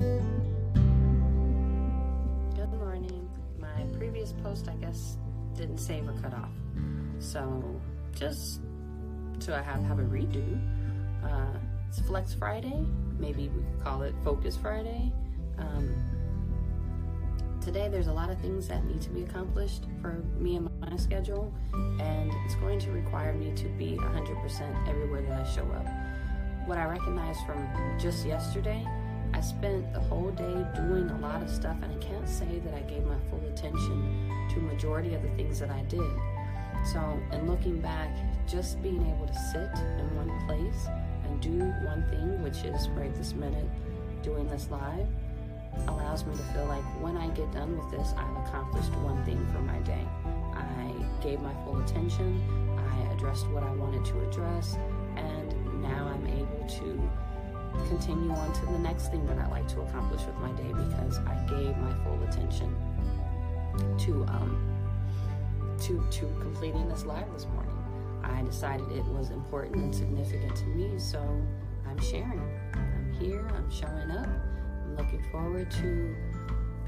Good 0.00 0.22
morning. 2.78 3.28
My 3.60 3.84
previous 3.96 4.32
post, 4.32 4.68
I 4.68 4.74
guess, 4.74 5.18
didn't 5.56 5.78
save 5.78 6.08
or 6.08 6.14
cut 6.20 6.34
off. 6.34 6.50
So, 7.20 7.80
just 8.16 8.60
so 9.38 9.54
I 9.54 9.62
have, 9.62 9.84
have 9.84 10.00
a 10.00 10.02
redo, 10.02 10.60
uh, 11.24 11.58
it's 11.88 12.00
Flex 12.00 12.34
Friday. 12.34 12.84
Maybe 13.20 13.48
we 13.48 13.62
could 13.62 13.84
call 13.84 14.02
it 14.02 14.16
Focus 14.24 14.56
Friday. 14.56 15.12
Um, 15.58 15.94
today, 17.60 17.86
there's 17.88 18.08
a 18.08 18.12
lot 18.12 18.30
of 18.30 18.40
things 18.40 18.66
that 18.66 18.84
need 18.84 19.00
to 19.02 19.10
be 19.10 19.22
accomplished 19.22 19.84
for 20.02 20.24
me 20.40 20.56
and 20.56 20.68
my 20.80 20.96
schedule, 20.96 21.54
and 22.00 22.32
it's 22.44 22.56
going 22.56 22.80
to 22.80 22.90
require 22.90 23.32
me 23.32 23.52
to 23.54 23.68
be 23.78 23.96
100% 23.96 24.88
everywhere 24.88 25.22
that 25.22 25.46
I 25.46 25.48
show 25.48 25.66
up. 25.70 25.86
What 26.66 26.78
I 26.78 26.84
recognize 26.86 27.36
from 27.46 27.68
just 27.96 28.26
yesterday 28.26 28.84
I 29.34 29.40
spent 29.40 29.92
the 29.92 29.98
whole 29.98 30.30
day 30.30 30.64
doing 30.76 31.10
a 31.10 31.18
lot 31.18 31.42
of 31.42 31.50
stuff, 31.50 31.76
and 31.82 31.92
I 31.92 31.96
can't 31.96 32.28
say 32.28 32.60
that 32.60 32.72
I 32.72 32.82
gave 32.82 33.04
my 33.04 33.16
full 33.28 33.42
attention 33.48 34.30
to 34.50 34.60
majority 34.60 35.12
of 35.14 35.22
the 35.22 35.30
things 35.30 35.58
that 35.58 35.70
I 35.70 35.82
did. 35.88 36.12
So, 36.92 37.00
in 37.32 37.48
looking 37.48 37.80
back, 37.80 38.10
just 38.46 38.80
being 38.80 39.04
able 39.04 39.26
to 39.26 39.34
sit 39.34 39.70
in 39.98 40.14
one 40.14 40.30
place 40.46 40.86
and 41.24 41.40
do 41.40 41.58
one 41.84 42.06
thing, 42.10 42.44
which 42.44 42.58
is 42.58 42.88
right 42.90 43.12
this 43.12 43.34
minute 43.34 43.66
doing 44.22 44.46
this 44.46 44.68
live, 44.70 45.08
allows 45.88 46.24
me 46.24 46.36
to 46.36 46.42
feel 46.54 46.66
like 46.66 46.84
when 47.02 47.16
I 47.16 47.26
get 47.30 47.50
done 47.50 47.76
with 47.76 47.90
this, 47.90 48.14
I've 48.16 48.46
accomplished 48.46 48.92
one 48.98 49.24
thing 49.24 49.44
for 49.52 49.58
my 49.62 49.78
day. 49.80 50.06
I 50.54 50.92
gave 51.20 51.40
my 51.40 51.54
full 51.64 51.82
attention, 51.82 52.40
I 52.78 53.12
addressed 53.12 53.48
what 53.48 53.64
I 53.64 53.72
wanted 53.72 54.04
to 54.04 54.28
address, 54.28 54.43
continue 57.88 58.30
on 58.30 58.52
to 58.52 58.66
the 58.66 58.78
next 58.78 59.08
thing 59.10 59.26
that 59.26 59.38
I 59.38 59.48
like 59.48 59.68
to 59.68 59.80
accomplish 59.80 60.22
with 60.24 60.36
my 60.36 60.50
day 60.52 60.68
because 60.68 61.18
I 61.18 61.34
gave 61.48 61.76
my 61.76 61.94
full 62.04 62.22
attention 62.28 62.74
to 63.98 64.24
um 64.28 64.74
to 65.82 66.06
to 66.10 66.20
completing 66.40 66.88
this 66.88 67.04
live 67.04 67.30
this 67.32 67.46
morning. 67.46 67.74
I 68.22 68.42
decided 68.42 68.90
it 68.92 69.04
was 69.06 69.30
important 69.30 69.76
and 69.76 69.94
significant 69.94 70.56
to 70.56 70.64
me, 70.66 70.98
so 70.98 71.20
I'm 71.86 71.98
sharing. 72.00 72.42
I'm 72.74 73.12
here, 73.18 73.46
I'm 73.54 73.70
showing 73.70 74.10
up. 74.10 74.26
I'm 74.26 74.96
looking 74.96 75.22
forward 75.30 75.70
to 75.72 76.16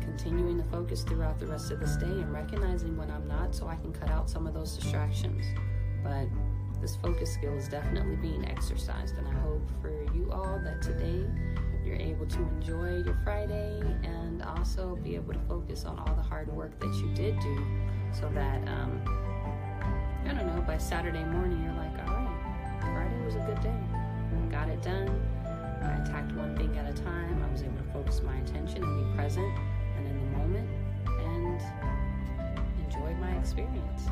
continuing 0.00 0.58
the 0.58 0.64
focus 0.64 1.02
throughout 1.02 1.38
the 1.38 1.46
rest 1.46 1.70
of 1.70 1.80
this 1.80 1.96
day 1.96 2.06
and 2.06 2.32
recognizing 2.32 2.96
when 2.96 3.10
I'm 3.10 3.26
not 3.26 3.54
so 3.54 3.66
I 3.68 3.76
can 3.76 3.92
cut 3.92 4.10
out 4.10 4.28
some 4.28 4.46
of 4.46 4.54
those 4.54 4.76
distractions. 4.76 5.44
But 6.02 6.26
this 6.82 6.96
focus 6.96 7.32
skill 7.32 7.56
is 7.56 7.68
definitely 7.68 8.16
being 8.16 8.44
exercised, 8.48 9.16
and 9.16 9.26
I 9.28 9.32
hope 9.40 9.70
for 9.80 9.90
you 10.12 10.30
all 10.32 10.60
that 10.64 10.82
today 10.82 11.24
you're 11.84 11.96
able 11.96 12.26
to 12.26 12.38
enjoy 12.38 13.04
your 13.04 13.16
Friday 13.22 13.80
and 14.02 14.42
also 14.42 14.96
be 14.96 15.14
able 15.14 15.32
to 15.32 15.38
focus 15.48 15.84
on 15.84 15.98
all 16.00 16.14
the 16.16 16.22
hard 16.22 16.48
work 16.52 16.78
that 16.80 16.92
you 16.96 17.08
did 17.14 17.38
do 17.38 17.64
so 18.12 18.28
that, 18.34 18.68
um, 18.68 19.00
I 20.26 20.34
don't 20.34 20.46
know, 20.46 20.60
by 20.62 20.76
Saturday 20.76 21.22
morning 21.24 21.62
you're 21.62 21.74
like, 21.74 21.96
all 22.08 22.14
right, 22.14 22.80
Friday 22.80 23.24
was 23.24 23.36
a 23.36 23.46
good 23.46 23.60
day. 23.62 23.78
Got 24.50 24.68
it 24.68 24.82
done. 24.82 25.08
I 25.46 26.02
attacked 26.02 26.32
one 26.32 26.56
thing 26.56 26.76
at 26.76 26.86
a 26.86 27.02
time. 27.02 27.42
I 27.42 27.50
was 27.50 27.62
able 27.62 27.76
to 27.76 27.92
focus 27.92 28.20
my 28.22 28.36
attention 28.38 28.82
and 28.82 29.10
be 29.10 29.16
present 29.16 29.58
and 29.96 30.06
in 30.06 30.18
the 30.18 30.38
moment 30.38 30.68
and 31.06 31.60
enjoy 32.84 33.14
my 33.20 33.30
experience. 33.38 34.11